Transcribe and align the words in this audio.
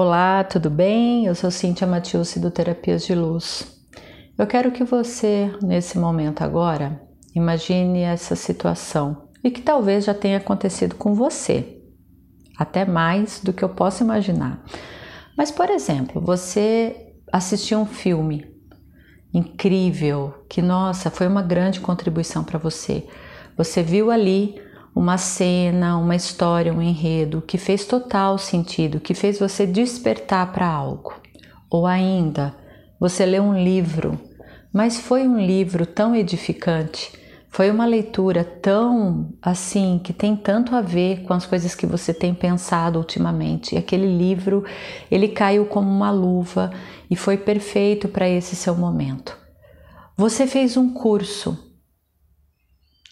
Olá, 0.00 0.44
tudo 0.44 0.70
bem? 0.70 1.26
Eu 1.26 1.34
sou 1.34 1.50
Cíntia 1.50 1.84
Matiusi 1.84 2.38
do 2.38 2.52
Terapias 2.52 3.04
de 3.04 3.16
Luz. 3.16 3.66
Eu 4.38 4.46
quero 4.46 4.70
que 4.70 4.84
você, 4.84 5.50
nesse 5.60 5.98
momento 5.98 6.42
agora, 6.42 7.02
imagine 7.34 8.02
essa 8.02 8.36
situação 8.36 9.24
e 9.42 9.50
que 9.50 9.60
talvez 9.60 10.04
já 10.04 10.14
tenha 10.14 10.36
acontecido 10.36 10.94
com 10.94 11.14
você, 11.14 11.82
até 12.56 12.84
mais 12.84 13.40
do 13.40 13.52
que 13.52 13.64
eu 13.64 13.70
posso 13.70 14.04
imaginar. 14.04 14.64
Mas, 15.36 15.50
por 15.50 15.68
exemplo, 15.68 16.20
você 16.20 17.14
assistiu 17.32 17.80
um 17.80 17.86
filme 17.86 18.46
incrível, 19.34 20.44
que 20.48 20.62
nossa, 20.62 21.10
foi 21.10 21.26
uma 21.26 21.42
grande 21.42 21.80
contribuição 21.80 22.44
para 22.44 22.56
você. 22.56 23.04
Você 23.56 23.82
viu 23.82 24.12
ali 24.12 24.62
uma 24.94 25.16
cena, 25.16 25.96
uma 25.96 26.16
história, 26.16 26.72
um 26.72 26.82
enredo 26.82 27.42
que 27.42 27.58
fez 27.58 27.84
total 27.84 28.38
sentido, 28.38 29.00
que 29.00 29.14
fez 29.14 29.38
você 29.38 29.66
despertar 29.66 30.52
para 30.52 30.66
algo. 30.66 31.14
Ou 31.70 31.86
ainda, 31.86 32.54
você 32.98 33.24
leu 33.24 33.42
um 33.42 33.62
livro, 33.62 34.18
mas 34.72 34.98
foi 34.98 35.26
um 35.26 35.38
livro 35.38 35.86
tão 35.86 36.16
edificante, 36.16 37.12
foi 37.50 37.70
uma 37.70 37.86
leitura 37.86 38.44
tão 38.44 39.32
assim, 39.40 40.00
que 40.02 40.12
tem 40.12 40.36
tanto 40.36 40.74
a 40.74 40.80
ver 40.80 41.22
com 41.22 41.32
as 41.32 41.46
coisas 41.46 41.74
que 41.74 41.86
você 41.86 42.12
tem 42.12 42.34
pensado 42.34 42.98
ultimamente. 42.98 43.74
E 43.74 43.78
aquele 43.78 44.06
livro, 44.06 44.64
ele 45.10 45.28
caiu 45.28 45.66
como 45.66 45.90
uma 45.90 46.10
luva 46.10 46.70
e 47.10 47.16
foi 47.16 47.36
perfeito 47.36 48.08
para 48.08 48.28
esse 48.28 48.54
seu 48.54 48.74
momento. 48.74 49.36
Você 50.16 50.46
fez 50.46 50.76
um 50.76 50.92
curso 50.92 51.67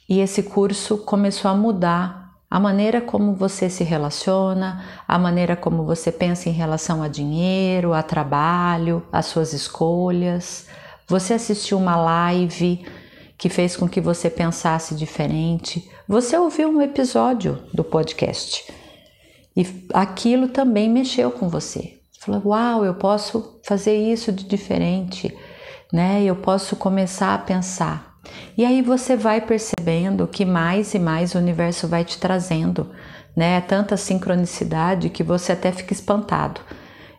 e 0.09 0.21
esse 0.21 0.43
curso 0.43 0.99
começou 0.99 1.51
a 1.51 1.55
mudar 1.55 2.27
a 2.49 2.61
maneira 2.61 3.01
como 3.01 3.35
você 3.35 3.69
se 3.69 3.83
relaciona, 3.83 4.85
a 5.07 5.19
maneira 5.19 5.57
como 5.57 5.85
você 5.85 6.13
pensa 6.13 6.49
em 6.49 6.53
relação 6.53 7.03
a 7.03 7.09
dinheiro, 7.09 7.93
a 7.93 8.03
trabalho, 8.03 9.03
as 9.11 9.27
suas 9.27 9.53
escolhas. 9.53 10.67
Você 11.09 11.35
assistiu 11.35 11.77
uma 11.77 11.97
live 11.97 12.87
que 13.37 13.49
fez 13.49 13.77
com 13.77 13.89
que 13.89 14.01
você 14.01 14.31
pensasse 14.31 14.95
diferente. 14.95 15.91
Você 16.09 16.39
ouviu 16.39 16.69
um 16.69 16.81
episódio 16.81 17.59
do 17.75 17.83
podcast 17.83 18.73
e 19.57 19.67
aquilo 19.93 20.49
também 20.49 20.89
mexeu 20.89 21.33
com 21.33 21.49
você. 21.49 21.99
Você 22.13 22.21
falou: 22.21 22.43
"Uau, 22.47 22.85
eu 22.85 22.95
posso 22.95 23.59
fazer 23.65 23.97
isso 23.97 24.31
de 24.31 24.45
diferente", 24.45 25.37
né? 25.93 26.23
Eu 26.23 26.37
posso 26.37 26.77
começar 26.77 27.35
a 27.35 27.39
pensar 27.39 28.16
e 28.57 28.65
aí 28.65 28.83
você 28.83 29.17
vai 29.17 29.41
percebendo 29.41 30.27
que 30.27 30.45
mais 30.45 30.95
e 30.95 30.99
mais 30.99 31.35
o 31.35 31.39
universo 31.39 31.87
vai 31.87 32.05
te 32.05 32.19
trazendo, 32.19 32.91
né? 33.35 33.57
É 33.57 33.61
tanta 33.61 33.97
sincronicidade 33.97 35.11
que 35.11 35.23
você 35.23 35.53
até 35.53 35.71
fica 35.73 35.93
espantado. 35.93 36.61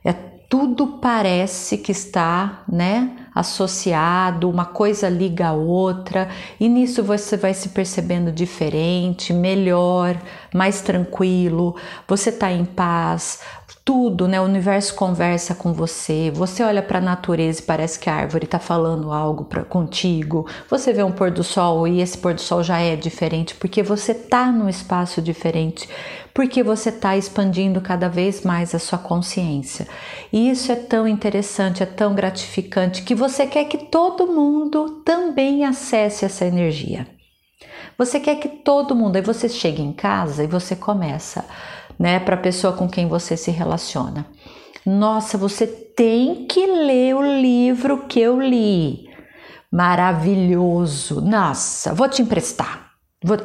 É 0.04 0.14
tudo 0.50 1.00
parece 1.02 1.78
que 1.78 1.92
está, 1.92 2.64
né, 2.72 3.12
associado, 3.36 4.50
uma 4.50 4.66
coisa 4.66 5.10
liga 5.10 5.50
a 5.50 5.54
outra, 5.54 6.30
e 6.60 6.70
nisso 6.70 7.04
você 7.04 7.36
vai 7.36 7.54
se 7.54 7.70
percebendo 7.70 8.32
diferente, 8.32 9.34
melhor, 9.34 10.18
mais 10.54 10.82
tranquilo, 10.82 11.76
você 12.08 12.30
está 12.30 12.52
em 12.52 12.66
paz, 12.66 13.42
tudo, 13.88 14.28
né? 14.28 14.42
O 14.42 14.44
universo 14.44 14.94
conversa 14.96 15.56
com 15.56 15.72
você. 15.72 16.30
Você 16.36 16.62
olha 16.62 16.84
para 16.84 16.98
a 16.98 17.02
natureza 17.02 17.62
e 17.62 17.64
parece 17.64 17.98
que 17.98 18.10
a 18.10 18.16
árvore 18.16 18.44
está 18.44 18.60
falando 18.60 19.14
algo 19.14 19.46
pra, 19.46 19.64
contigo. 19.64 20.46
Você 20.70 20.92
vê 20.92 21.02
um 21.04 21.12
pôr 21.14 21.32
do 21.32 21.42
sol 21.42 21.88
e 21.88 22.02
esse 22.02 22.18
pôr 22.18 22.34
do 22.34 22.42
sol 22.42 22.62
já 22.62 22.82
é 22.82 22.98
diferente 22.98 23.56
porque 23.56 23.82
você 23.82 24.12
está 24.12 24.52
num 24.52 24.68
espaço 24.68 25.22
diferente, 25.22 25.88
porque 26.34 26.62
você 26.62 26.90
está 26.90 27.16
expandindo 27.16 27.80
cada 27.80 28.10
vez 28.10 28.42
mais 28.42 28.76
a 28.76 28.80
sua 28.80 29.00
consciência. 29.00 29.88
E 30.34 30.50
isso 30.50 30.70
é 30.70 30.76
tão 30.76 31.08
interessante, 31.08 31.82
é 31.82 31.86
tão 31.86 32.14
gratificante 32.14 33.04
que 33.04 33.16
você 33.16 33.48
quer 33.48 33.64
que 33.70 33.78
todo 33.78 34.28
mundo 34.28 35.02
também 35.06 35.64
acesse 35.64 36.26
essa 36.26 36.44
energia. 36.44 37.08
Você 37.98 38.20
quer 38.20 38.36
que 38.36 38.50
todo 38.50 38.94
mundo, 38.94 39.16
aí 39.16 39.22
você 39.22 39.48
chega 39.48 39.82
em 39.82 39.94
casa 39.94 40.44
e 40.44 40.48
você 40.48 40.76
começa 40.76 41.46
né, 42.00 42.20
para 42.20 42.36
a 42.36 42.40
pessoa 42.40 42.74
com 42.74 42.88
quem 42.88 43.08
você 43.08 43.36
se 43.36 43.52
relaciona. 43.52 44.26
Nossa, 44.86 45.38
você 45.38 45.68
tem 45.68 46.46
que 46.46 46.66
ler 46.66 47.16
o 47.16 47.22
livro 47.22 48.06
que 48.08 48.20
eu 48.20 48.40
li. 48.40 49.10
Maravilhoso. 49.72 51.20
Nossa, 51.22 51.94
vou 51.94 52.08
te 52.08 52.22
emprestar. 52.22 52.88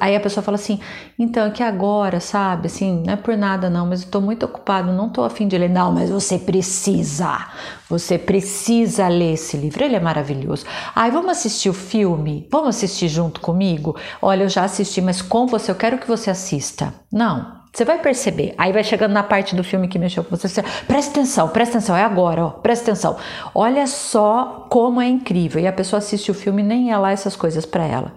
Aí 0.01 0.15
a 0.15 0.21
pessoa 0.21 0.45
fala 0.45 0.57
assim, 0.57 0.79
então 1.19 1.47
é 1.47 1.51
que 1.51 1.63
agora, 1.63 2.21
sabe, 2.21 2.67
assim, 2.67 3.03
não 3.07 3.15
é 3.15 3.17
por 3.17 3.37
nada 3.39 3.71
não, 3.71 3.87
mas 3.87 4.03
eu 4.03 4.11
tô 4.11 4.21
muito 4.21 4.45
ocupado, 4.45 4.93
não 4.93 5.09
tô 5.09 5.25
afim 5.25 5.49
de 5.49 5.57
ler. 5.57 5.71
Não, 5.71 5.91
mas 5.91 6.11
você 6.11 6.39
precisa, 6.39 7.49
você 7.89 8.19
precisa 8.19 9.09
ler 9.09 9.33
esse 9.33 9.57
livro, 9.57 9.83
ele 9.83 9.97
é 9.97 10.01
maravilhoso. 10.01 10.67
Ai, 10.95 11.11
vamos 11.11 11.31
assistir 11.31 11.71
o 11.71 11.75
filme? 11.75 12.47
Vamos 12.53 12.77
assistir 12.77 13.09
junto 13.09 13.41
comigo? 13.41 13.97
Olha, 14.21 14.45
eu 14.45 14.49
já 14.49 14.63
assisti, 14.63 15.01
mas 15.01 15.23
com 15.23 15.47
você, 15.47 15.71
eu 15.71 15.77
quero 15.77 15.99
que 15.99 16.07
você 16.07 16.31
assista. 16.31 16.95
Não, 17.11 17.62
você 17.72 17.84
vai 17.87 17.99
perceber. 17.99 18.55
Aí 18.59 18.72
vai 18.72 18.84
chegando 18.84 19.12
na 19.12 19.22
parte 19.22 19.56
do 19.56 19.65
filme 19.65 19.88
que 19.88 19.99
mexeu 19.99 20.22
com 20.22 20.37
você. 20.37 20.47
você 20.47 20.62
presta 20.87 21.12
atenção, 21.12 21.49
presta 21.49 21.78
atenção, 21.78 21.97
é 21.97 22.03
agora, 22.03 22.44
ó, 22.44 22.50
presta 22.50 22.91
atenção. 22.91 23.16
Olha 23.55 23.87
só 23.87 24.66
como 24.69 25.00
é 25.00 25.09
incrível. 25.09 25.60
E 25.60 25.66
a 25.66 25.72
pessoa 25.72 25.99
assiste 25.99 26.31
o 26.31 26.34
filme 26.34 26.62
e 26.62 26.66
nem 26.66 26.93
é 26.93 26.99
lá 26.99 27.12
essas 27.12 27.34
coisas 27.34 27.65
para 27.65 27.87
ela. 27.87 28.12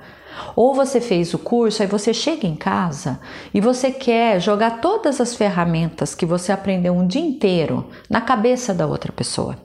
Ou 0.56 0.74
você 0.74 1.00
fez 1.00 1.34
o 1.34 1.40
curso, 1.40 1.82
aí 1.82 1.88
você 1.88 2.14
chega 2.14 2.46
em 2.46 2.56
casa 2.56 3.20
e 3.54 3.62
você 3.62 3.92
quer 3.92 4.42
jogar 4.42 4.82
todas 4.82 5.22
as 5.22 5.34
ferramentas 5.34 6.14
que 6.14 6.26
você 6.26 6.52
aprendeu 6.52 6.94
um 6.94 7.08
dia 7.08 7.22
inteiro 7.22 7.90
na 8.10 8.20
cabeça 8.20 8.74
da 8.74 8.86
outra 8.86 9.14
pessoa. 9.14 9.65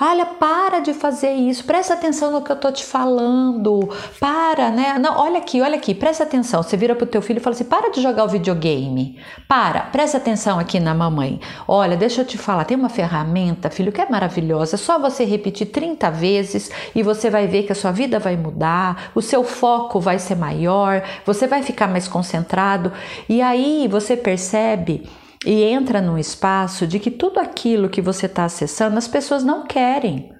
Olha, 0.00 0.26
para 0.26 0.80
de 0.80 0.94
fazer 0.94 1.32
isso, 1.32 1.64
presta 1.64 1.94
atenção 1.94 2.30
no 2.30 2.42
que 2.42 2.52
eu 2.52 2.56
tô 2.56 2.70
te 2.70 2.84
falando. 2.84 3.88
Para, 4.20 4.70
né? 4.70 4.96
Não, 4.98 5.18
olha 5.18 5.38
aqui, 5.38 5.60
olha 5.60 5.76
aqui, 5.76 5.94
presta 5.94 6.22
atenção. 6.22 6.62
Você 6.62 6.76
vira 6.76 6.94
pro 6.94 7.06
teu 7.06 7.20
filho 7.20 7.38
e 7.38 7.40
fala 7.40 7.54
assim: 7.54 7.64
para 7.64 7.90
de 7.90 8.00
jogar 8.00 8.24
o 8.24 8.28
videogame. 8.28 9.18
Para, 9.48 9.80
presta 9.80 10.18
atenção 10.18 10.58
aqui 10.58 10.78
na 10.78 10.94
mamãe. 10.94 11.40
Olha, 11.66 11.96
deixa 11.96 12.20
eu 12.20 12.24
te 12.24 12.38
falar, 12.38 12.64
tem 12.64 12.76
uma 12.76 12.88
ferramenta, 12.88 13.70
filho, 13.70 13.92
que 13.92 14.00
é 14.00 14.08
maravilhosa. 14.08 14.76
É 14.76 14.78
só 14.78 14.98
você 14.98 15.24
repetir 15.24 15.66
30 15.68 16.10
vezes 16.10 16.70
e 16.94 17.02
você 17.02 17.28
vai 17.28 17.46
ver 17.46 17.64
que 17.64 17.72
a 17.72 17.74
sua 17.74 17.90
vida 17.90 18.18
vai 18.18 18.36
mudar, 18.36 19.10
o 19.14 19.22
seu 19.22 19.42
foco 19.42 20.00
vai 20.00 20.18
ser 20.18 20.36
maior, 20.36 21.02
você 21.24 21.46
vai 21.46 21.62
ficar 21.62 21.88
mais 21.88 22.06
concentrado. 22.06 22.92
E 23.28 23.42
aí 23.42 23.88
você 23.88 24.16
percebe 24.16 25.08
e 25.46 25.62
entra 25.62 26.00
num 26.00 26.18
espaço 26.18 26.86
de 26.86 26.98
que 26.98 27.10
tudo 27.10 27.38
aquilo 27.38 27.88
que 27.88 28.02
você 28.02 28.26
está 28.26 28.44
acessando 28.44 28.98
as 28.98 29.08
pessoas 29.08 29.44
não 29.44 29.66
querem. 29.66 30.32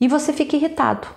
E 0.00 0.08
você 0.08 0.32
fica 0.32 0.56
irritado, 0.56 1.08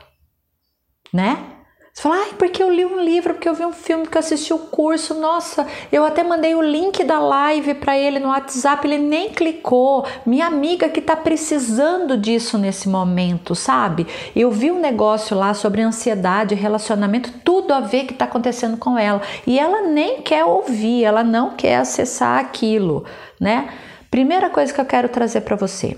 né? 1.14 1.53
Você 1.94 2.02
fala, 2.02 2.16
ai, 2.16 2.34
porque 2.40 2.64
eu 2.64 2.72
li 2.72 2.84
um 2.84 3.00
livro, 3.00 3.36
porque 3.36 3.48
eu 3.48 3.54
vi 3.54 3.64
um 3.64 3.72
filme, 3.72 4.04
porque 4.04 4.18
eu 4.18 4.22
assisti 4.22 4.52
o 4.52 4.56
um 4.56 4.66
curso. 4.66 5.14
Nossa, 5.14 5.68
eu 5.92 6.04
até 6.04 6.24
mandei 6.24 6.56
o 6.56 6.62
link 6.62 7.04
da 7.04 7.20
live 7.20 7.76
para 7.76 7.96
ele 7.96 8.18
no 8.18 8.30
WhatsApp, 8.30 8.88
ele 8.88 8.98
nem 8.98 9.30
clicou. 9.30 10.04
Minha 10.26 10.48
amiga 10.48 10.90
que 10.90 11.00
tá 11.00 11.16
precisando 11.16 12.18
disso 12.18 12.58
nesse 12.58 12.90
momento, 12.90 13.54
sabe? 13.54 14.08
Eu 14.36 14.50
vi 14.50 14.72
um 14.72 14.80
negócio 14.80 15.38
lá 15.38 15.54
sobre 15.54 15.84
ansiedade, 15.84 16.56
relacionamento, 16.56 17.32
tudo 17.44 17.72
a 17.76 17.80
ver 17.80 18.06
que 18.06 18.16
tá 18.16 18.26
acontecendo 18.26 18.76
com 18.76 18.98
ela. 18.98 19.22
E 19.46 19.60
ela 19.60 19.84
nem 19.84 20.24
quer 20.24 20.46
ouvir, 20.46 21.04
ela 21.04 21.24
não 21.24 21.52
quer 21.52 21.76
acessar 21.76 22.40
aquilo, 22.40 23.06
né? 23.40 23.70
Primeira 24.10 24.50
coisa 24.50 24.74
que 24.74 24.82
eu 24.82 24.86
quero 24.86 25.10
trazer 25.10 25.42
para 25.42 25.56
você, 25.56 25.96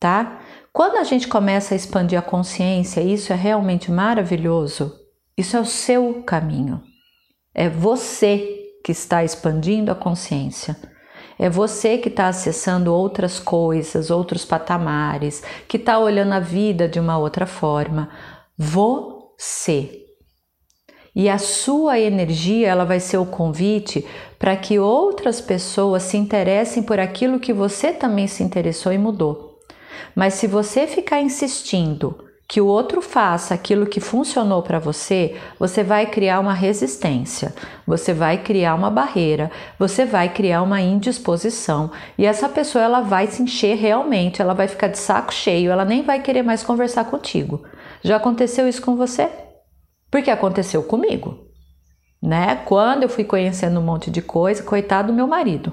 tá? 0.00 0.38
Quando 0.72 0.96
a 0.96 1.04
gente 1.04 1.28
começa 1.28 1.74
a 1.74 1.76
expandir 1.76 2.18
a 2.18 2.22
consciência, 2.22 3.02
isso 3.02 3.30
é 3.30 3.36
realmente 3.36 3.90
maravilhoso 3.90 4.97
isso 5.38 5.56
é 5.56 5.60
o 5.60 5.64
seu 5.64 6.22
caminho. 6.26 6.82
É 7.54 7.68
você 7.68 8.72
que 8.84 8.90
está 8.90 9.22
expandindo 9.22 9.92
a 9.92 9.94
consciência. 9.94 10.76
É 11.38 11.48
você 11.48 11.96
que 11.96 12.08
está 12.08 12.26
acessando 12.26 12.92
outras 12.92 13.38
coisas, 13.38 14.10
outros 14.10 14.44
patamares, 14.44 15.44
que 15.68 15.76
está 15.76 15.96
olhando 15.96 16.32
a 16.32 16.40
vida 16.40 16.88
de 16.88 16.98
uma 16.98 17.16
outra 17.16 17.46
forma. 17.46 18.10
Você. 18.56 20.06
E 21.14 21.28
a 21.28 21.38
sua 21.38 22.00
energia 22.00 22.66
ela 22.66 22.84
vai 22.84 22.98
ser 22.98 23.18
o 23.18 23.26
convite 23.26 24.04
para 24.40 24.56
que 24.56 24.80
outras 24.80 25.40
pessoas 25.40 26.02
se 26.02 26.16
interessem 26.16 26.82
por 26.82 26.98
aquilo 26.98 27.38
que 27.38 27.52
você 27.52 27.92
também 27.92 28.26
se 28.26 28.42
interessou 28.42 28.92
e 28.92 28.98
mudou. 28.98 29.60
Mas 30.16 30.34
se 30.34 30.48
você 30.48 30.88
ficar 30.88 31.20
insistindo 31.20 32.27
que 32.48 32.62
o 32.62 32.66
outro 32.66 33.02
faça 33.02 33.52
aquilo 33.52 33.84
que 33.84 34.00
funcionou 34.00 34.62
para 34.62 34.78
você, 34.78 35.36
você 35.58 35.84
vai 35.84 36.06
criar 36.06 36.40
uma 36.40 36.54
resistência, 36.54 37.54
você 37.86 38.14
vai 38.14 38.38
criar 38.38 38.74
uma 38.74 38.90
barreira, 38.90 39.50
você 39.78 40.06
vai 40.06 40.30
criar 40.30 40.62
uma 40.62 40.80
indisposição 40.80 41.90
e 42.16 42.24
essa 42.24 42.48
pessoa 42.48 42.82
ela 42.82 43.02
vai 43.02 43.26
se 43.26 43.42
encher 43.42 43.76
realmente, 43.76 44.40
ela 44.40 44.54
vai 44.54 44.66
ficar 44.66 44.88
de 44.88 44.98
saco 44.98 45.32
cheio, 45.32 45.70
ela 45.70 45.84
nem 45.84 46.02
vai 46.02 46.22
querer 46.22 46.42
mais 46.42 46.62
conversar 46.62 47.04
contigo. 47.04 47.62
Já 48.02 48.16
aconteceu 48.16 48.66
isso 48.66 48.80
com 48.80 48.96
você? 48.96 49.28
Porque 50.10 50.30
aconteceu 50.30 50.82
comigo, 50.82 51.38
né? 52.22 52.62
Quando 52.64 53.02
eu 53.02 53.10
fui 53.10 53.24
conhecendo 53.24 53.78
um 53.78 53.84
monte 53.84 54.10
de 54.10 54.22
coisa, 54.22 54.62
coitado 54.62 55.08
do 55.08 55.14
meu 55.14 55.26
marido 55.26 55.70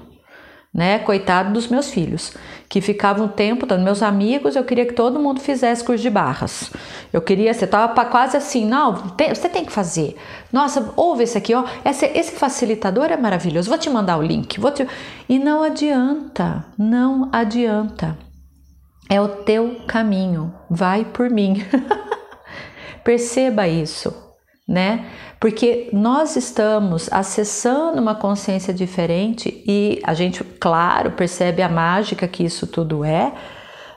né? 0.76 0.98
Coitado 0.98 1.54
dos 1.54 1.68
meus 1.68 1.88
filhos, 1.88 2.34
que 2.68 2.82
ficavam 2.82 3.24
um 3.24 3.28
tempo, 3.28 3.66
meus 3.78 4.02
amigos, 4.02 4.54
eu 4.54 4.62
queria 4.62 4.84
que 4.84 4.92
todo 4.92 5.18
mundo 5.18 5.40
fizesse 5.40 5.82
curso 5.82 6.02
de 6.02 6.10
barras. 6.10 6.70
Eu 7.10 7.22
queria, 7.22 7.54
você 7.54 7.66
tava 7.66 8.04
quase 8.04 8.36
assim, 8.36 8.66
não, 8.66 9.08
tem, 9.10 9.34
você 9.34 9.48
tem 9.48 9.64
que 9.64 9.72
fazer. 9.72 10.16
Nossa, 10.52 10.92
ouve 10.94 11.24
esse 11.24 11.38
aqui, 11.38 11.54
ó, 11.54 11.64
esse, 11.82 12.04
esse 12.04 12.32
facilitador 12.32 13.06
é 13.06 13.16
maravilhoso, 13.16 13.70
vou 13.70 13.78
te 13.78 13.88
mandar 13.88 14.18
o 14.18 14.22
link. 14.22 14.60
Vou 14.60 14.70
te... 14.70 14.86
E 15.26 15.38
não 15.38 15.62
adianta, 15.62 16.66
não 16.76 17.30
adianta. 17.32 18.18
É 19.08 19.18
o 19.18 19.28
teu 19.28 19.76
caminho, 19.86 20.52
vai 20.68 21.06
por 21.06 21.30
mim. 21.30 21.64
Perceba 23.02 23.66
isso, 23.66 24.12
né? 24.66 25.06
Porque 25.38 25.88
nós 25.92 26.34
estamos 26.34 27.12
acessando 27.12 28.00
uma 28.00 28.16
consciência 28.16 28.74
diferente 28.74 29.62
e 29.66 30.00
a 30.02 30.12
gente, 30.12 30.42
claro, 30.42 31.12
percebe 31.12 31.62
a 31.62 31.68
mágica 31.68 32.26
que 32.26 32.44
isso 32.44 32.66
tudo 32.66 33.04
é, 33.04 33.32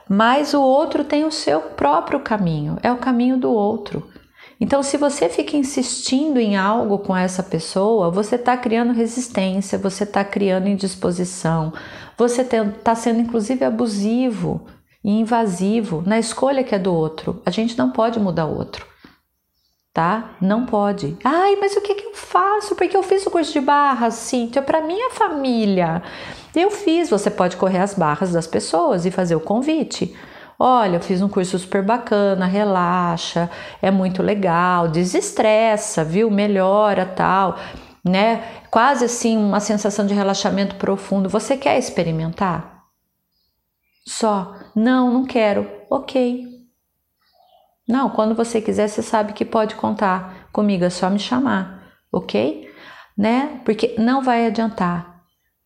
mas 0.08 0.54
o 0.54 0.62
outro 0.62 1.04
tem 1.04 1.24
o 1.24 1.30
seu 1.30 1.60
próprio 1.60 2.20
caminho, 2.20 2.76
é 2.82 2.92
o 2.92 2.98
caminho 2.98 3.36
do 3.36 3.50
outro. 3.50 4.08
Então, 4.60 4.82
se 4.82 4.98
você 4.98 5.28
fica 5.28 5.56
insistindo 5.56 6.38
em 6.38 6.54
algo 6.56 6.98
com 6.98 7.16
essa 7.16 7.42
pessoa, 7.42 8.10
você 8.10 8.36
está 8.36 8.56
criando 8.56 8.92
resistência, 8.92 9.78
você 9.78 10.04
está 10.04 10.22
criando 10.22 10.68
indisposição, 10.68 11.72
você 12.16 12.42
está 12.42 12.94
sendo 12.94 13.20
inclusive 13.20 13.64
abusivo 13.64 14.66
e 15.02 15.10
invasivo 15.18 16.02
na 16.04 16.18
escolha 16.18 16.62
que 16.62 16.74
é 16.74 16.78
do 16.78 16.92
outro. 16.92 17.40
A 17.46 17.50
gente 17.50 17.76
não 17.78 17.90
pode 17.90 18.20
mudar 18.20 18.44
o 18.44 18.54
outro 18.54 18.89
tá? 20.00 20.30
Não 20.40 20.64
pode. 20.64 21.14
Ai, 21.22 21.56
mas 21.56 21.76
o 21.76 21.82
que, 21.82 21.94
que 21.94 22.06
eu 22.06 22.14
faço? 22.14 22.74
Porque 22.74 22.96
eu 22.96 23.02
fiz 23.02 23.26
o 23.26 23.30
curso 23.30 23.52
de 23.52 23.60
barras, 23.60 24.14
Cíntia, 24.14 24.62
para 24.62 24.80
minha 24.80 25.10
família. 25.10 26.02
Eu 26.56 26.70
fiz, 26.70 27.10
você 27.10 27.30
pode 27.30 27.58
correr 27.58 27.80
as 27.80 27.92
barras 27.92 28.32
das 28.32 28.46
pessoas 28.46 29.04
e 29.04 29.10
fazer 29.10 29.34
o 29.34 29.40
convite. 29.40 30.16
Olha, 30.58 30.96
eu 30.96 31.00
fiz 31.02 31.20
um 31.20 31.28
curso 31.28 31.58
super 31.58 31.82
bacana, 31.82 32.46
relaxa, 32.46 33.50
é 33.82 33.90
muito 33.90 34.22
legal, 34.22 34.88
desestressa, 34.88 36.02
viu? 36.02 36.30
Melhora 36.30 37.04
tal, 37.04 37.58
né? 38.02 38.42
Quase 38.70 39.04
assim 39.04 39.36
uma 39.36 39.60
sensação 39.60 40.06
de 40.06 40.14
relaxamento 40.14 40.76
profundo. 40.76 41.28
Você 41.28 41.58
quer 41.58 41.78
experimentar? 41.78 42.84
Só, 44.06 44.54
não, 44.74 45.12
não 45.12 45.26
quero. 45.26 45.70
Ok, 45.90 46.49
não, 47.90 48.10
quando 48.10 48.34
você 48.34 48.60
quiser, 48.60 48.88
você 48.88 49.02
sabe 49.02 49.32
que 49.32 49.44
pode 49.44 49.74
contar 49.74 50.48
comigo, 50.52 50.84
é 50.84 50.90
só 50.90 51.10
me 51.10 51.18
chamar, 51.18 51.82
ok? 52.12 52.70
Né? 53.16 53.60
Porque 53.64 53.94
não 53.98 54.22
vai 54.22 54.46
adiantar. 54.46 55.10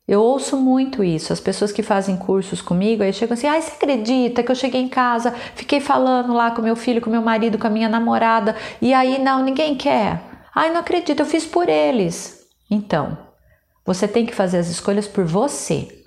Eu 0.06 0.20
ouço 0.20 0.58
muito 0.58 1.02
isso, 1.02 1.32
as 1.32 1.40
pessoas 1.40 1.72
que 1.72 1.82
fazem 1.82 2.16
cursos 2.16 2.60
comigo, 2.60 3.02
aí 3.02 3.12
chegam 3.12 3.32
assim: 3.32 3.46
ai, 3.46 3.62
você 3.62 3.72
acredita 3.72 4.42
que 4.42 4.50
eu 4.50 4.54
cheguei 4.54 4.82
em 4.82 4.88
casa, 4.88 5.30
fiquei 5.54 5.80
falando 5.80 6.34
lá 6.34 6.50
com 6.50 6.60
meu 6.60 6.76
filho, 6.76 7.00
com 7.00 7.08
meu 7.08 7.22
marido, 7.22 7.58
com 7.58 7.66
a 7.66 7.70
minha 7.70 7.88
namorada, 7.88 8.54
e 8.82 8.92
aí 8.92 9.18
não, 9.18 9.42
ninguém 9.42 9.74
quer. 9.74 10.22
Ai, 10.54 10.70
não 10.70 10.80
acredito, 10.80 11.20
eu 11.20 11.26
fiz 11.26 11.46
por 11.46 11.68
eles. 11.70 12.46
Então, 12.70 13.16
você 13.84 14.06
tem 14.06 14.26
que 14.26 14.34
fazer 14.34 14.58
as 14.58 14.68
escolhas 14.68 15.08
por 15.08 15.24
você. 15.24 16.03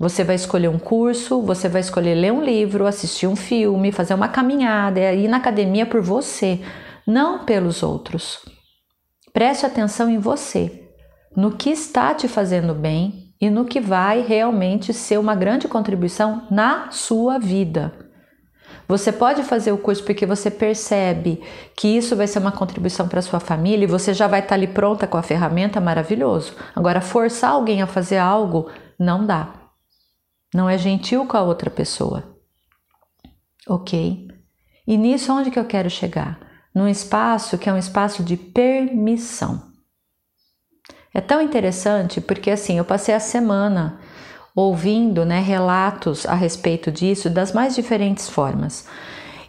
Você 0.00 0.22
vai 0.22 0.36
escolher 0.36 0.68
um 0.68 0.78
curso, 0.78 1.42
você 1.42 1.68
vai 1.68 1.80
escolher 1.80 2.14
ler 2.14 2.32
um 2.32 2.40
livro, 2.40 2.86
assistir 2.86 3.26
um 3.26 3.34
filme, 3.34 3.90
fazer 3.90 4.14
uma 4.14 4.28
caminhada, 4.28 5.12
ir 5.12 5.26
na 5.26 5.38
academia 5.38 5.84
por 5.84 6.00
você, 6.00 6.60
não 7.04 7.44
pelos 7.44 7.82
outros. 7.82 8.38
Preste 9.32 9.66
atenção 9.66 10.08
em 10.08 10.18
você, 10.18 10.88
no 11.36 11.56
que 11.56 11.70
está 11.70 12.14
te 12.14 12.28
fazendo 12.28 12.74
bem 12.74 13.34
e 13.40 13.50
no 13.50 13.64
que 13.64 13.80
vai 13.80 14.20
realmente 14.20 14.94
ser 14.94 15.18
uma 15.18 15.34
grande 15.34 15.66
contribuição 15.66 16.46
na 16.48 16.92
sua 16.92 17.36
vida. 17.40 17.92
Você 18.86 19.10
pode 19.10 19.42
fazer 19.42 19.72
o 19.72 19.78
curso 19.78 20.04
porque 20.04 20.24
você 20.24 20.48
percebe 20.48 21.42
que 21.76 21.88
isso 21.88 22.14
vai 22.14 22.28
ser 22.28 22.38
uma 22.38 22.52
contribuição 22.52 23.08
para 23.08 23.20
sua 23.20 23.40
família 23.40 23.82
e 23.82 23.88
você 23.88 24.14
já 24.14 24.28
vai 24.28 24.40
estar 24.40 24.54
ali 24.54 24.68
pronta 24.68 25.08
com 25.08 25.16
a 25.16 25.22
ferramenta, 25.24 25.80
maravilhoso. 25.80 26.54
Agora, 26.74 27.00
forçar 27.00 27.50
alguém 27.50 27.82
a 27.82 27.86
fazer 27.86 28.18
algo 28.18 28.70
não 28.96 29.26
dá 29.26 29.57
não 30.54 30.68
é 30.68 30.78
gentil 30.78 31.26
com 31.26 31.36
a 31.36 31.42
outra 31.42 31.70
pessoa. 31.70 32.36
Ok? 33.68 34.28
E 34.86 34.96
nisso 34.96 35.32
onde 35.32 35.50
que 35.50 35.58
eu 35.58 35.64
quero 35.64 35.90
chegar? 35.90 36.38
Num 36.74 36.88
espaço 36.88 37.58
que 37.58 37.68
é 37.68 37.72
um 37.72 37.78
espaço 37.78 38.22
de 38.22 38.36
permissão. 38.36 39.68
É 41.12 41.20
tão 41.20 41.42
interessante 41.42 42.20
porque 42.20 42.50
assim, 42.50 42.78
eu 42.78 42.84
passei 42.84 43.14
a 43.14 43.20
semana 43.20 44.00
ouvindo 44.54 45.24
né, 45.24 45.40
relatos 45.40 46.26
a 46.26 46.34
respeito 46.34 46.90
disso 46.90 47.30
das 47.30 47.52
mais 47.52 47.74
diferentes 47.74 48.28
formas. 48.28 48.86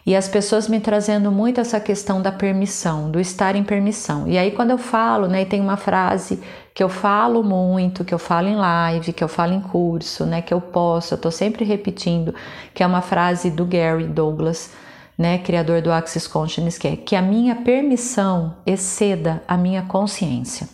E 0.06 0.16
as 0.16 0.28
pessoas 0.28 0.66
me 0.66 0.80
trazendo 0.80 1.30
muito 1.30 1.60
essa 1.60 1.78
questão 1.78 2.22
da 2.22 2.32
permissão, 2.32 3.10
do 3.10 3.20
estar 3.20 3.54
em 3.54 3.62
permissão. 3.62 4.26
E 4.26 4.38
aí, 4.38 4.50
quando 4.50 4.70
eu 4.70 4.78
falo, 4.78 5.26
né, 5.26 5.44
tem 5.44 5.60
uma 5.60 5.76
frase 5.76 6.42
que 6.74 6.82
eu 6.82 6.88
falo 6.88 7.42
muito, 7.42 8.04
que 8.04 8.14
eu 8.14 8.18
falo 8.18 8.48
em 8.48 8.56
live, 8.56 9.12
que 9.12 9.22
eu 9.22 9.28
falo 9.28 9.52
em 9.52 9.60
curso, 9.60 10.24
né, 10.24 10.40
que 10.40 10.54
eu 10.54 10.60
posso, 10.60 11.14
eu 11.14 11.18
tô 11.18 11.30
sempre 11.30 11.64
repetindo, 11.64 12.34
que 12.72 12.82
é 12.82 12.86
uma 12.86 13.02
frase 13.02 13.50
do 13.50 13.66
Gary 13.66 14.06
Douglas, 14.06 14.70
né, 15.18 15.36
criador 15.38 15.82
do 15.82 15.92
Access 15.92 16.26
Consciousness, 16.26 16.78
que 16.78 16.88
é 16.88 16.96
que 16.96 17.14
a 17.14 17.20
minha 17.20 17.56
permissão 17.56 18.56
exceda 18.64 19.42
a 19.46 19.56
minha 19.56 19.82
consciência. 19.82 20.66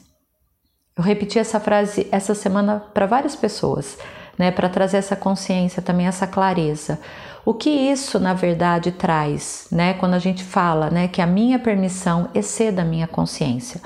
Eu 0.97 1.03
repeti 1.03 1.39
essa 1.39 1.59
frase 1.59 2.07
essa 2.13 2.35
semana 2.35 2.83
para 2.95 3.07
várias 3.07 3.35
pessoas, 3.35 3.99
né, 4.39 4.51
para 4.51 4.69
trazer 4.69 4.99
essa 4.99 5.17
consciência, 5.17 5.83
também 5.83 6.07
essa 6.07 6.27
clareza. 6.27 6.99
O 7.45 7.55
que 7.55 7.71
isso, 7.71 8.19
na 8.19 8.35
verdade, 8.35 8.91
traz, 8.91 9.69
né, 9.71 9.95
quando 9.95 10.15
a 10.15 10.19
gente 10.19 10.43
fala, 10.43 10.91
né, 10.91 11.09
que 11.09 11.23
a 11.23 11.27
minha 11.27 11.59
permissão 11.59 12.29
exceda 12.35 12.83
a 12.83 12.85
minha 12.85 13.07
consciência? 13.07 13.81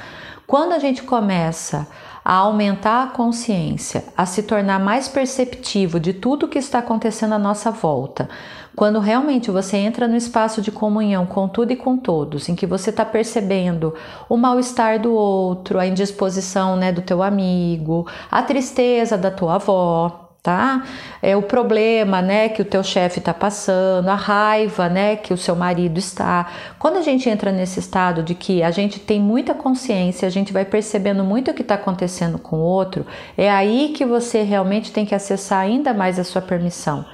Quando 0.47 0.73
a 0.73 0.79
gente 0.79 1.03
começa 1.03 1.87
a 2.25 2.35
aumentar 2.35 3.05
a 3.05 3.07
consciência, 3.09 4.05
a 4.17 4.27
se 4.27 4.43
tornar 4.43 4.79
mais 4.79 5.09
perceptivo 5.09 6.01
de 6.01 6.13
tudo 6.13 6.49
que 6.49 6.59
está 6.59 6.79
acontecendo 6.79 7.35
à 7.35 7.39
nossa 7.39 7.71
volta, 7.71 8.29
quando 8.75 8.99
realmente 8.99 9.51
você 9.51 9.77
entra 9.77 10.09
no 10.09 10.17
espaço 10.17 10.63
de 10.63 10.71
comunhão 10.71 11.27
com 11.27 11.49
tudo 11.49 11.73
e 11.73 11.77
com 11.77 11.97
todos, 11.97 12.49
em 12.49 12.55
que 12.55 12.67
você 12.67 12.91
está 12.91 13.05
percebendo 13.05 13.95
o 14.29 14.37
mal-estar 14.37 14.99
do 14.99 15.13
outro, 15.13 15.79
a 15.79 15.87
indisposição 15.87 16.77
né, 16.77 16.93
do 16.93 17.03
teu 17.03 17.23
amigo, 17.23 18.07
a 18.31 18.43
tristeza 18.43 19.19
da 19.19 19.31
tua 19.31 19.57
avó, 19.57 20.30
tá? 20.43 20.85
É 21.21 21.37
o 21.37 21.43
problema, 21.43 22.23
né, 22.23 22.49
que 22.49 22.63
o 22.63 22.65
teu 22.65 22.83
chefe 22.83 23.19
está 23.19 23.35
passando, 23.35 24.09
a 24.09 24.15
raiva, 24.15 24.89
né, 24.89 25.17
que 25.17 25.35
o 25.35 25.37
seu 25.37 25.55
marido 25.55 25.99
está. 25.99 26.51
Quando 26.79 26.97
a 26.97 27.03
gente 27.03 27.29
entra 27.29 27.53
nesse 27.53 27.79
estado 27.79 28.23
de 28.23 28.35
que 28.35 28.63
a 28.63 28.71
gente 28.71 28.99
tem 28.99 29.21
muita 29.21 29.55
consciência, 29.55 30.27
a 30.27 30.31
gente 30.31 30.53
vai 30.53 30.65
percebendo 30.65 31.23
muito 31.23 31.51
o 31.51 31.55
que 31.55 31.63
está 31.63 31.75
acontecendo 31.75 32.39
com 32.39 32.57
o 32.57 32.63
outro, 32.63 33.07
é 33.37 33.51
aí 33.51 33.93
que 33.95 34.05
você 34.05 34.43
realmente 34.43 34.93
tem 34.93 35.05
que 35.05 35.15
acessar 35.15 35.61
ainda 35.61 35.93
mais 35.93 36.19
a 36.19 36.25
sua 36.25 36.41
permissão. 36.41 37.05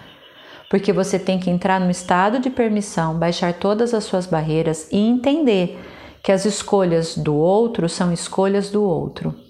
Porque 0.71 0.93
você 0.93 1.19
tem 1.19 1.39
que 1.39 1.51
entrar 1.51 1.81
no 1.81 1.91
estado 1.91 2.39
de 2.41 2.51
permissão, 2.51 3.15
baixar 3.15 3.55
todas 3.55 3.95
as 3.95 4.05
suas 4.05 4.27
barreiras 4.27 4.89
e 4.91 4.99
entender 4.99 5.81
que 6.23 6.33
as 6.33 6.45
escolhas 6.45 7.17
do 7.17 7.37
outro 7.37 7.89
são 7.89 8.13
escolhas 8.13 8.69
do 8.69 8.83
outro. 8.83 9.46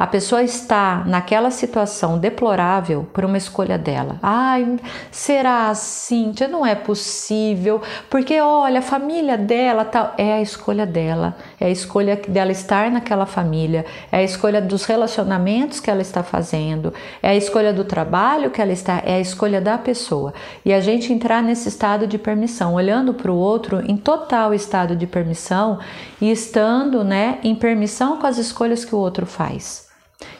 A 0.00 0.06
pessoa 0.06 0.44
está 0.44 1.02
naquela 1.06 1.50
situação 1.50 2.20
deplorável 2.20 3.08
por 3.12 3.24
uma 3.24 3.36
escolha 3.36 3.76
dela. 3.76 4.16
Ai, 4.22 4.78
será 5.10 5.70
assim? 5.70 6.32
Não 6.48 6.64
é 6.64 6.76
possível, 6.76 7.82
porque 8.08 8.40
olha, 8.40 8.78
a 8.78 8.82
família 8.82 9.36
dela 9.36 9.84
tá, 9.84 10.14
é 10.16 10.34
a 10.34 10.40
escolha 10.40 10.86
dela, 10.86 11.36
é 11.58 11.66
a 11.66 11.70
escolha 11.70 12.14
dela 12.14 12.52
estar 12.52 12.92
naquela 12.92 13.26
família, 13.26 13.84
é 14.12 14.18
a 14.18 14.22
escolha 14.22 14.62
dos 14.62 14.84
relacionamentos 14.84 15.80
que 15.80 15.90
ela 15.90 16.00
está 16.00 16.22
fazendo, 16.22 16.94
é 17.20 17.30
a 17.30 17.34
escolha 17.34 17.72
do 17.72 17.82
trabalho 17.82 18.52
que 18.52 18.62
ela 18.62 18.72
está, 18.72 19.02
é 19.04 19.14
a 19.14 19.20
escolha 19.20 19.60
da 19.60 19.76
pessoa. 19.76 20.32
E 20.64 20.72
a 20.72 20.80
gente 20.80 21.12
entrar 21.12 21.42
nesse 21.42 21.68
estado 21.68 22.06
de 22.06 22.18
permissão, 22.18 22.74
olhando 22.74 23.14
para 23.14 23.32
o 23.32 23.36
outro 23.36 23.82
em 23.84 23.96
total 23.96 24.54
estado 24.54 24.94
de 24.94 25.08
permissão 25.08 25.80
e 26.20 26.30
estando, 26.30 27.02
né, 27.02 27.40
em 27.42 27.56
permissão 27.56 28.16
com 28.18 28.28
as 28.28 28.38
escolhas 28.38 28.84
que 28.84 28.94
o 28.94 28.98
outro 28.98 29.26
faz. 29.26 29.87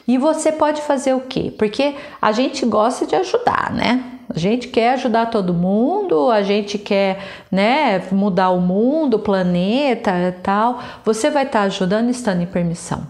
E 0.07 0.17
você 0.17 0.51
pode 0.51 0.81
fazer 0.81 1.13
o 1.13 1.21
quê? 1.21 1.53
Porque 1.57 1.95
a 2.21 2.31
gente 2.31 2.65
gosta 2.65 3.05
de 3.05 3.15
ajudar, 3.15 3.71
né? 3.71 4.03
A 4.33 4.37
gente 4.37 4.67
quer 4.67 4.93
ajudar 4.93 5.27
todo 5.27 5.53
mundo, 5.53 6.29
a 6.29 6.43
gente 6.43 6.77
quer, 6.77 7.19
né, 7.51 7.99
mudar 8.11 8.49
o 8.49 8.61
mundo, 8.61 9.15
o 9.15 9.19
planeta 9.19 10.11
e 10.11 10.31
tal. 10.31 10.79
Você 11.03 11.31
vai 11.31 11.45
estar 11.45 11.61
ajudando 11.61 12.09
estando 12.09 12.41
em 12.41 12.45
permissão. 12.45 13.07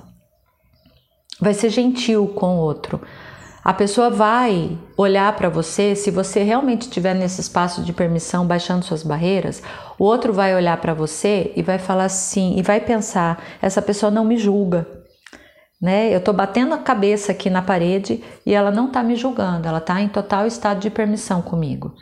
Vai 1.40 1.54
ser 1.54 1.70
gentil 1.70 2.28
com 2.28 2.58
o 2.58 2.62
outro. 2.62 3.02
A 3.64 3.74
pessoa 3.74 4.10
vai 4.10 4.78
olhar 4.98 5.36
para 5.36 5.50
você, 5.50 5.94
se 5.94 6.10
você 6.10 6.44
realmente 6.44 6.84
estiver 6.84 7.14
nesse 7.14 7.42
espaço 7.42 7.82
de 7.82 7.92
permissão, 7.92 8.46
baixando 8.46 8.86
suas 8.86 9.04
barreiras, 9.04 9.62
o 9.98 10.06
outro 10.06 10.32
vai 10.32 10.56
olhar 10.56 10.78
para 10.78 10.94
você 10.94 11.52
e 11.56 11.62
vai 11.62 11.78
falar 11.78 12.06
assim, 12.06 12.58
e 12.58 12.62
vai 12.62 12.80
pensar: 12.80 13.44
essa 13.62 13.82
pessoa 13.82 14.10
não 14.10 14.24
me 14.24 14.38
julga 14.38 14.99
né? 15.82 16.14
Eu 16.14 16.22
tô 16.22 16.34
batendo 16.34 16.74
a 16.74 16.78
cabeça 16.78 17.32
aqui 17.32 17.50
na 17.50 17.62
parede 17.62 18.24
e 18.46 18.54
ela 18.54 18.72
não 18.72 18.92
tá 18.92 19.02
me 19.02 19.16
julgando, 19.16 19.68
ela 19.68 19.80
tá 19.80 20.02
em 20.02 20.10
total 20.10 20.46
estado 20.46 20.80
de 20.80 20.90
permissão 20.90 21.42
comigo. 21.42 21.94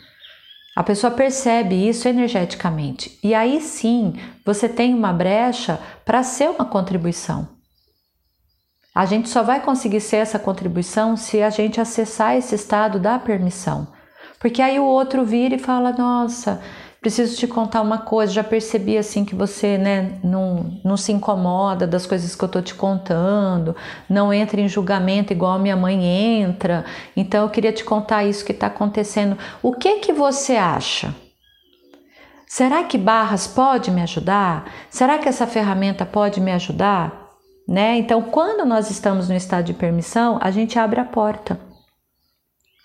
A 0.75 0.83
pessoa 0.83 1.11
percebe 1.11 1.87
isso 1.87 2.07
energeticamente 2.07 3.19
e 3.23 3.33
aí 3.33 3.61
sim 3.61 4.13
você 4.45 4.69
tem 4.69 4.93
uma 4.93 5.11
brecha 5.11 5.79
para 6.05 6.23
ser 6.23 6.49
uma 6.49 6.65
contribuição. 6.65 7.47
A 8.93 9.05
gente 9.05 9.29
só 9.29 9.43
vai 9.43 9.59
conseguir 9.59 10.01
ser 10.01 10.17
essa 10.17 10.39
contribuição 10.39 11.15
se 11.15 11.43
a 11.43 11.51
gente 11.51 11.79
acessar 11.79 12.35
esse 12.35 12.55
estado 12.55 12.99
da 12.99 13.19
permissão. 13.19 13.87
Porque 14.39 14.59
aí 14.59 14.79
o 14.79 14.85
outro 14.85 15.23
vira 15.23 15.55
e 15.55 15.59
fala: 15.59 15.91
Nossa, 15.91 16.61
preciso 17.07 17.37
te 17.37 17.47
contar 17.47 17.81
uma 17.81 17.99
coisa. 17.99 18.33
Já 18.33 18.43
percebi 18.43 18.97
assim 18.97 19.23
que 19.23 19.33
você 19.33 19.77
né, 19.77 20.19
não, 20.21 20.77
não 20.83 20.97
se 20.97 21.13
incomoda 21.13 21.87
das 21.87 22.05
coisas 22.05 22.35
que 22.35 22.43
eu 22.43 22.49
tô 22.49 22.61
te 22.61 22.75
contando, 22.75 23.73
não 24.09 24.33
entra 24.33 24.59
em 24.59 24.67
julgamento 24.67 25.31
igual 25.31 25.53
a 25.53 25.59
minha 25.59 25.77
mãe 25.77 26.03
entra. 26.03 26.83
Então 27.15 27.43
eu 27.43 27.49
queria 27.49 27.71
te 27.71 27.85
contar 27.85 28.25
isso 28.25 28.43
que 28.43 28.51
está 28.51 28.67
acontecendo. 28.67 29.37
O 29.63 29.71
que 29.71 29.99
que 29.99 30.11
você 30.11 30.57
acha? 30.57 31.15
Será 32.45 32.83
que 32.83 32.97
Barras 32.97 33.47
pode 33.47 33.89
me 33.89 34.01
ajudar? 34.01 34.69
Será 34.89 35.17
que 35.17 35.29
essa 35.29 35.47
ferramenta 35.47 36.05
pode 36.05 36.41
me 36.41 36.51
ajudar? 36.51 37.25
né? 37.67 37.97
Então, 37.97 38.21
quando 38.21 38.65
nós 38.65 38.89
estamos 38.89 39.27
no 39.27 39.35
estado 39.35 39.65
de 39.65 39.73
permissão, 39.73 40.39
a 40.41 40.49
gente 40.49 40.79
abre 40.79 41.01
a 41.01 41.03
porta. 41.03 41.59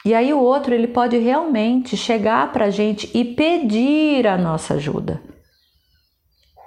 E 0.04 0.14
aí 0.14 0.32
o 0.32 0.40
outro 0.40 0.74
ele 0.74 0.88
pode 0.88 1.16
realmente 1.16 1.96
chegar 1.96 2.52
para 2.52 2.66
a 2.66 2.70
gente 2.70 3.10
e 3.16 3.24
pedir 3.24 4.26
a 4.26 4.36
nossa 4.36 4.74
ajuda. 4.74 5.22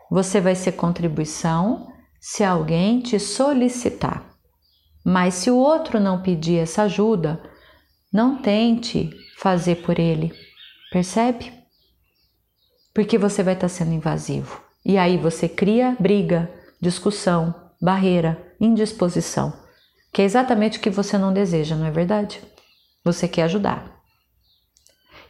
Você 0.09 0.39
vai 0.39 0.55
ser 0.55 0.73
contribuição 0.73 1.87
se 2.21 2.43
alguém 2.43 3.01
te 3.01 3.19
solicitar. 3.19 4.23
Mas 5.03 5.35
se 5.35 5.51
o 5.51 5.57
outro 5.57 5.99
não 5.99 6.21
pedir 6.21 6.59
essa 6.59 6.83
ajuda, 6.83 7.41
não 8.11 8.41
tente 8.41 9.09
fazer 9.37 9.75
por 9.83 9.99
ele. 9.99 10.33
Percebe? 10.91 11.51
Porque 12.93 13.17
você 13.17 13.43
vai 13.43 13.53
estar 13.53 13.67
sendo 13.67 13.93
invasivo. 13.93 14.61
E 14.85 14.97
aí 14.97 15.17
você 15.17 15.49
cria 15.49 15.97
briga, 15.99 16.49
discussão, 16.81 17.53
barreira, 17.81 18.55
indisposição, 18.59 19.53
que 20.13 20.21
é 20.21 20.25
exatamente 20.25 20.77
o 20.77 20.81
que 20.81 20.89
você 20.89 21.17
não 21.17 21.33
deseja, 21.33 21.75
não 21.75 21.85
é 21.85 21.91
verdade? 21.91 22.41
Você 23.05 23.27
quer 23.27 23.43
ajudar. 23.43 23.85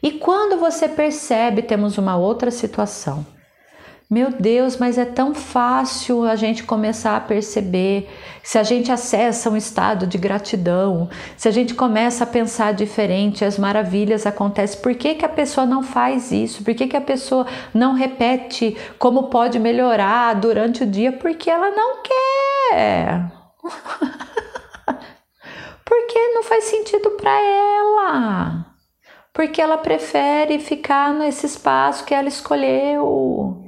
E 0.01 0.13
quando 0.13 0.57
você 0.57 0.87
percebe, 0.87 1.61
temos 1.61 1.97
uma 1.97 2.15
outra 2.15 2.49
situação. 2.49 3.25
Meu 4.07 4.29
Deus, 4.31 4.77
mas 4.77 4.99
é 4.99 5.03
tão 5.03 5.33
fácil 5.33 6.25
a 6.25 6.35
gente 6.35 6.63
começar 6.63 7.17
a 7.17 7.19
perceber. 7.19 8.07
Se 8.43 8.59
a 8.59 8.63
gente 8.63 8.91
acessa 8.91 9.49
um 9.49 9.57
estado 9.57 10.05
de 10.05 10.17
gratidão, 10.17 11.09
se 11.35 11.47
a 11.47 11.51
gente 11.51 11.73
começa 11.73 12.23
a 12.23 12.27
pensar 12.27 12.71
diferente, 12.71 13.43
as 13.43 13.57
maravilhas 13.57 14.27
acontecem. 14.27 14.79
Por 14.79 14.93
que, 14.93 15.15
que 15.15 15.25
a 15.25 15.29
pessoa 15.29 15.65
não 15.65 15.81
faz 15.81 16.31
isso? 16.31 16.63
Por 16.63 16.75
que, 16.75 16.85
que 16.85 16.95
a 16.95 17.01
pessoa 17.01 17.47
não 17.73 17.93
repete 17.93 18.77
como 18.99 19.23
pode 19.23 19.57
melhorar 19.57 20.35
durante 20.35 20.83
o 20.83 20.87
dia? 20.87 21.11
Porque 21.11 21.49
ela 21.49 21.71
não 21.71 22.03
quer. 22.03 23.31
Porque 26.05 26.33
não 26.33 26.43
faz 26.43 26.65
sentido 26.65 27.11
para 27.11 27.31
ela. 27.31 28.65
Porque 29.33 29.59
ela 29.59 29.75
prefere 29.75 30.59
ficar 30.59 31.11
nesse 31.11 31.47
espaço 31.47 32.05
que 32.05 32.13
ela 32.13 32.27
escolheu. 32.27 33.63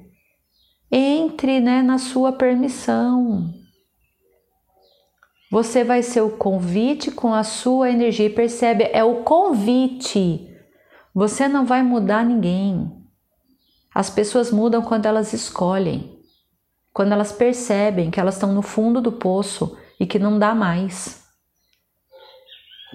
Entre 0.91 1.59
né, 1.59 1.81
na 1.81 1.97
sua 1.97 2.31
permissão. 2.31 3.51
Você 5.49 5.83
vai 5.83 6.03
ser 6.03 6.21
o 6.21 6.37
convite 6.37 7.09
com 7.09 7.33
a 7.33 7.43
sua 7.43 7.89
energia. 7.89 8.29
Percebe? 8.29 8.87
É 8.93 9.03
o 9.03 9.23
convite. 9.23 10.47
Você 11.15 11.47
não 11.47 11.65
vai 11.65 11.81
mudar 11.81 12.23
ninguém. 12.23 13.03
As 13.95 14.11
pessoas 14.11 14.51
mudam 14.51 14.83
quando 14.83 15.07
elas 15.07 15.33
escolhem, 15.33 16.21
quando 16.93 17.13
elas 17.13 17.31
percebem 17.31 18.11
que 18.11 18.19
elas 18.19 18.35
estão 18.35 18.53
no 18.53 18.61
fundo 18.61 19.01
do 19.01 19.13
poço 19.13 19.75
e 19.99 20.05
que 20.05 20.19
não 20.19 20.37
dá 20.37 20.53
mais. 20.53 21.26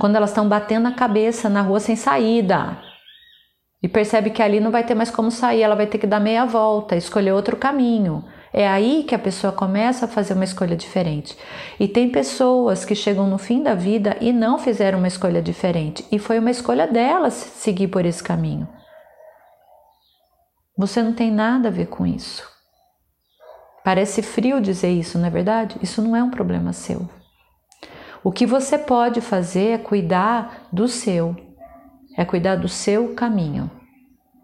Quando 0.02 0.16
elas 0.16 0.30
estão 0.30 0.48
batendo 0.48 0.88
a 0.88 0.92
cabeça 0.92 1.48
na 1.48 1.62
rua 1.62 1.78
sem 1.78 1.94
saída 1.94 2.76
e 3.80 3.86
percebe 3.86 4.30
que 4.30 4.42
ali 4.42 4.58
não 4.58 4.72
vai 4.72 4.82
ter 4.82 4.96
mais 4.96 5.12
como 5.12 5.30
sair, 5.30 5.62
ela 5.62 5.76
vai 5.76 5.86
ter 5.86 5.98
que 5.98 6.08
dar 6.08 6.18
meia 6.18 6.44
volta, 6.44 6.96
escolher 6.96 7.30
outro 7.30 7.56
caminho. 7.56 8.24
É 8.52 8.66
aí 8.66 9.04
que 9.04 9.14
a 9.14 9.18
pessoa 9.18 9.52
começa 9.52 10.06
a 10.06 10.08
fazer 10.08 10.34
uma 10.34 10.42
escolha 10.42 10.74
diferente. 10.74 11.38
E 11.78 11.86
tem 11.86 12.10
pessoas 12.10 12.84
que 12.84 12.96
chegam 12.96 13.28
no 13.28 13.38
fim 13.38 13.62
da 13.62 13.76
vida 13.76 14.16
e 14.20 14.32
não 14.32 14.58
fizeram 14.58 14.98
uma 14.98 15.06
escolha 15.06 15.40
diferente, 15.40 16.04
e 16.10 16.18
foi 16.18 16.40
uma 16.40 16.50
escolha 16.50 16.88
delas 16.88 17.34
seguir 17.34 17.86
por 17.86 18.04
esse 18.04 18.24
caminho. 18.24 18.68
Você 20.76 21.00
não 21.00 21.12
tem 21.12 21.30
nada 21.30 21.68
a 21.68 21.70
ver 21.70 21.86
com 21.86 22.04
isso. 22.04 22.44
Parece 23.84 24.20
frio 24.20 24.60
dizer 24.60 24.90
isso, 24.90 25.16
não 25.16 25.28
é 25.28 25.30
verdade? 25.30 25.76
Isso 25.80 26.02
não 26.02 26.16
é 26.16 26.24
um 26.24 26.30
problema 26.30 26.72
seu. 26.72 27.08
O 28.24 28.30
que 28.30 28.46
você 28.46 28.78
pode 28.78 29.20
fazer 29.20 29.68
é 29.72 29.78
cuidar 29.78 30.68
do 30.72 30.86
seu, 30.86 31.34
é 32.16 32.24
cuidar 32.24 32.56
do 32.56 32.68
seu 32.68 33.14
caminho. 33.14 33.70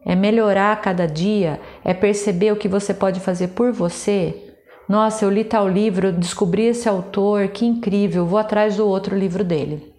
É 0.05 0.15
melhorar 0.17 0.81
cada 0.81 1.07
dia, 1.07 1.61
é 1.85 1.93
perceber 1.93 2.53
o 2.53 2.57
que 2.57 2.67
você 2.67 2.95
pode 2.95 3.21
fazer 3.21 3.49
por 3.49 3.73
você. 3.73 4.57
Nossa, 4.89 5.25
eu 5.25 5.31
li 5.31 5.45
tal 5.45 5.69
livro, 5.69 6.13
descobri 6.13 6.63
esse 6.63 6.89
autor, 6.89 7.49
que 7.49 7.67
incrível, 7.67 8.25
vou 8.25 8.39
atrás 8.39 8.77
do 8.77 8.87
outro 8.89 9.17
livro 9.17 9.45
dele. 9.45 9.93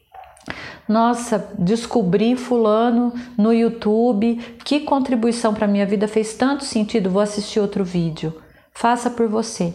Nossa, 0.88 1.54
descobri 1.60 2.36
fulano 2.36 3.14
no 3.38 3.54
YouTube, 3.54 4.38
que 4.66 4.80
contribuição 4.80 5.54
para 5.54 5.68
minha 5.68 5.86
vida 5.86 6.08
fez 6.08 6.34
tanto 6.34 6.66
sentido, 6.66 7.12
vou 7.12 7.22
assistir 7.22 7.60
outro 7.60 7.86
vídeo. 7.86 8.34
Faça 8.74 9.12
por 9.12 9.28
você. 9.28 9.72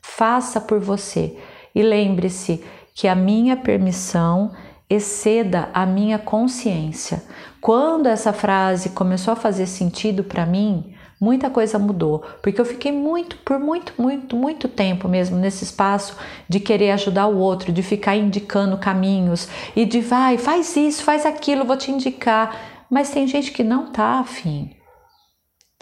Faça 0.00 0.58
por 0.58 0.80
você. 0.80 1.36
E 1.74 1.82
lembre-se 1.82 2.64
que 2.94 3.08
a 3.08 3.14
minha 3.14 3.56
permissão 3.56 4.52
exceda 4.88 5.68
a 5.72 5.86
minha 5.86 6.18
consciência. 6.18 7.22
Quando 7.60 8.06
essa 8.06 8.32
frase 8.32 8.90
começou 8.90 9.32
a 9.32 9.36
fazer 9.36 9.66
sentido 9.66 10.24
para 10.24 10.44
mim, 10.44 10.94
muita 11.20 11.50
coisa 11.50 11.78
mudou, 11.78 12.24
porque 12.42 12.60
eu 12.60 12.64
fiquei 12.64 12.90
muito, 12.90 13.36
por 13.38 13.58
muito, 13.58 13.92
muito, 13.98 14.34
muito 14.34 14.66
tempo 14.66 15.06
mesmo 15.06 15.36
nesse 15.36 15.62
espaço 15.62 16.16
de 16.48 16.58
querer 16.58 16.90
ajudar 16.92 17.26
o 17.26 17.38
outro, 17.38 17.72
de 17.72 17.82
ficar 17.82 18.16
indicando 18.16 18.78
caminhos 18.78 19.48
e 19.76 19.84
de 19.84 20.00
vai, 20.00 20.38
faz 20.38 20.74
isso, 20.76 21.04
faz 21.04 21.26
aquilo, 21.26 21.64
vou 21.64 21.76
te 21.76 21.92
indicar. 21.92 22.56
Mas 22.90 23.10
tem 23.10 23.26
gente 23.26 23.52
que 23.52 23.62
não 23.62 23.92
tá 23.92 24.18
afim. 24.18 24.74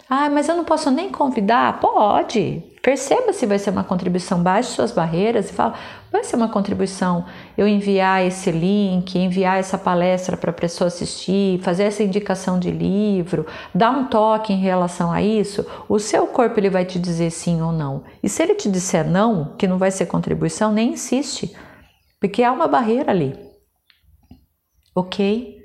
Ah, 0.07 0.29
mas 0.29 0.49
eu 0.49 0.55
não 0.55 0.65
posso 0.65 0.91
nem 0.91 1.09
convidar? 1.09 1.79
Pode. 1.79 2.63
Perceba 2.81 3.33
se 3.33 3.45
vai 3.45 3.59
ser 3.59 3.71
uma 3.71 3.83
contribuição, 3.83 4.41
baixe 4.41 4.71
suas 4.71 4.91
barreiras 4.91 5.49
e 5.49 5.53
fala, 5.53 5.73
vai 6.09 6.23
ser 6.23 6.37
uma 6.37 6.47
contribuição 6.47 7.25
eu 7.57 7.67
enviar 7.67 8.25
esse 8.25 8.51
link, 8.51 9.17
enviar 9.17 9.59
essa 9.59 9.77
palestra 9.77 10.37
para 10.37 10.51
a 10.51 10.53
pessoa 10.53 10.87
assistir, 10.87 11.59
fazer 11.61 11.83
essa 11.83 12.03
indicação 12.03 12.57
de 12.57 12.71
livro, 12.71 13.45
dar 13.75 13.91
um 13.91 14.05
toque 14.05 14.53
em 14.53 14.59
relação 14.59 15.11
a 15.11 15.21
isso, 15.21 15.65
o 15.89 15.99
seu 15.99 16.25
corpo 16.27 16.57
ele 16.57 16.69
vai 16.69 16.85
te 16.85 16.97
dizer 16.97 17.31
sim 17.31 17.61
ou 17.61 17.73
não. 17.73 18.03
E 18.23 18.29
se 18.29 18.41
ele 18.41 18.55
te 18.55 18.69
disser 18.69 19.05
não, 19.05 19.55
que 19.57 19.67
não 19.67 19.77
vai 19.77 19.91
ser 19.91 20.05
contribuição, 20.05 20.71
nem 20.71 20.93
insiste, 20.93 21.53
porque 22.19 22.43
há 22.43 22.51
uma 22.51 22.67
barreira 22.67 23.11
ali. 23.11 23.37
Ok? 24.95 25.59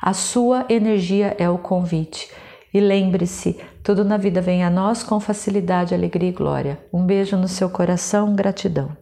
A 0.00 0.12
sua 0.12 0.64
energia 0.68 1.36
é 1.38 1.48
o 1.50 1.58
convite. 1.58 2.30
E 2.74 2.80
lembre-se, 2.80 3.60
tudo 3.82 4.04
na 4.04 4.16
vida 4.16 4.40
vem 4.40 4.62
a 4.62 4.70
nós 4.70 5.02
com 5.02 5.18
facilidade, 5.18 5.94
alegria 5.94 6.28
e 6.28 6.32
glória. 6.32 6.78
Um 6.92 7.04
beijo 7.04 7.36
no 7.36 7.48
seu 7.48 7.68
coração, 7.68 8.34
gratidão. 8.34 9.01